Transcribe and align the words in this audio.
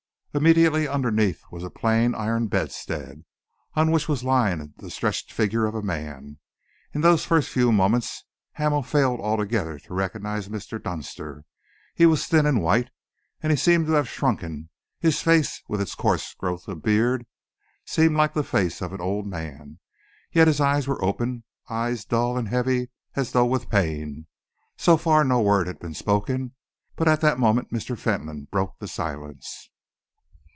Immediately 0.33 0.87
underneath 0.87 1.43
was 1.51 1.61
a 1.61 1.69
plain 1.69 2.15
iron 2.15 2.47
bedstead, 2.47 3.25
on 3.73 3.91
which 3.91 4.07
was 4.07 4.23
lying 4.23 4.73
stretched 4.87 5.27
the 5.27 5.33
figure 5.35 5.65
of 5.65 5.75
a 5.75 5.81
man. 5.81 6.37
In 6.93 7.01
those 7.01 7.25
first 7.25 7.49
few 7.49 7.69
moments 7.73 8.23
Hamel 8.53 8.81
failed 8.81 9.19
altogether 9.19 9.77
to 9.79 9.93
recognise 9.93 10.47
Mr. 10.47 10.81
Dunster. 10.81 11.43
He 11.95 12.05
was 12.05 12.25
thin 12.27 12.45
and 12.45 12.63
white, 12.63 12.91
and 13.43 13.51
he 13.51 13.57
seemed 13.57 13.87
to 13.87 13.91
have 13.91 14.07
shrunken; 14.07 14.69
his 15.01 15.21
face, 15.21 15.61
with 15.67 15.81
its 15.81 15.95
coarse 15.95 16.33
growth 16.33 16.65
of 16.69 16.81
beard, 16.81 17.25
seemed 17.83 18.15
like 18.15 18.33
the 18.33 18.41
face 18.41 18.81
of 18.81 18.93
an 18.93 19.01
old 19.01 19.27
man. 19.27 19.79
Yet 20.31 20.45
the 20.47 20.63
eyes 20.63 20.87
were 20.87 21.03
open, 21.03 21.43
eyes 21.69 22.05
dull 22.05 22.37
and 22.37 22.47
heavy 22.47 22.87
as 23.17 23.33
though 23.33 23.45
with 23.45 23.69
pain. 23.69 24.27
So 24.77 24.95
far 24.95 25.25
no 25.25 25.41
word 25.41 25.67
had 25.67 25.79
been 25.81 25.93
spoken, 25.93 26.53
but 26.95 27.09
at 27.09 27.19
that 27.19 27.37
moment 27.37 27.73
Mr. 27.73 27.97
Fentolin 27.99 28.45
broke 28.49 28.79
the 28.79 28.87
silence. 28.87 29.67